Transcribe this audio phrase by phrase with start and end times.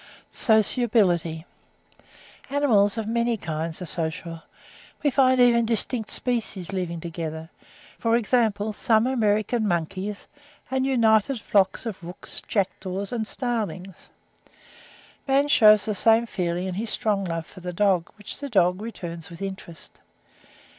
[0.31, 1.45] SOCIABILITY.
[2.49, 4.41] Animals of many kinds are social;
[5.03, 7.51] we find even distinct species living together;
[7.99, 10.25] for example, some American monkeys;
[10.71, 13.95] and united flocks of rooks, jackdaws, and starlings.
[15.27, 18.81] Man shews the same feeling in his strong love for the dog, which the dog
[18.81, 19.99] returns with interest.